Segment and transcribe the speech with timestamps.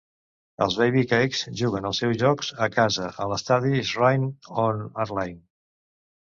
[0.65, 4.31] Els Baby Cakes juguen els seus jocs a casa a l'estadi Shrine
[4.65, 5.39] on Airline.